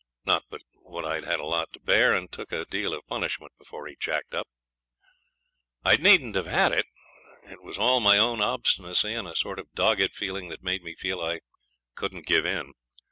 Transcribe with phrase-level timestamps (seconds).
[0.25, 3.53] Not but what I'd had a lot to bear, and took a deal of punishment
[3.59, 4.47] before he jacked up.
[5.85, 6.87] I needn't have had it.
[7.51, 10.95] It was all my own obstinacy and a sort of dogged feeling that made me
[10.95, 11.41] feel I
[11.93, 12.73] couldn't give in.